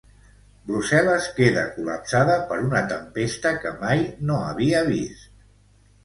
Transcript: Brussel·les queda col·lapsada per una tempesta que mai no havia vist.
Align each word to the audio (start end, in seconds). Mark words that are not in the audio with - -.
Brussel·les 0.69 1.25
queda 1.39 1.65
col·lapsada 1.75 2.37
per 2.51 2.57
una 2.69 2.81
tempesta 2.93 3.51
que 3.65 3.73
mai 3.83 4.01
no 4.31 4.39
havia 4.47 4.81
vist. 4.89 5.29